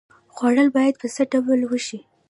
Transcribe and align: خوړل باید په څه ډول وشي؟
خوړل 0.33 0.67
باید 0.77 0.95
په 1.01 1.07
څه 1.15 1.21
ډول 1.31 1.59
وشي؟ 1.65 1.99